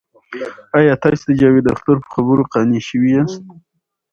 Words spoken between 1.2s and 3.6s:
د جاوید اختر په خبرو قانع شوي یاست؟